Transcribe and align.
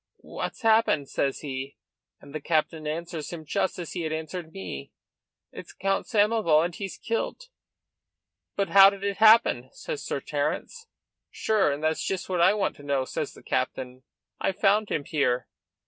'What's 0.17 0.63
happened?' 0.63 1.07
says 1.09 1.41
he, 1.41 1.77
and 2.19 2.33
the 2.33 2.41
captain 2.41 2.87
answers 2.87 3.31
him 3.31 3.45
just 3.45 3.77
as 3.77 3.93
he 3.93 4.01
had 4.01 4.11
answered 4.11 4.51
me: 4.51 4.91
'It's 5.51 5.73
Count 5.73 6.07
Samoval, 6.07 6.65
and 6.65 6.73
he's 6.73 6.97
kilt. 6.97 7.49
'But 8.55 8.69
how 8.69 8.89
did 8.89 9.03
it 9.03 9.17
happen?' 9.17 9.69
says 9.73 10.03
Sir 10.03 10.19
Terence. 10.19 10.87
'Sure 11.29 11.71
and 11.71 11.83
that's 11.83 12.03
just 12.03 12.29
what 12.29 12.41
I 12.41 12.55
want 12.55 12.75
to 12.77 12.83
know,' 12.83 13.05
says 13.05 13.35
the 13.35 13.43
captain; 13.43 14.01
'I 14.39 14.53
found 14.53 14.89
him 14.89 15.03
here. 15.05 15.47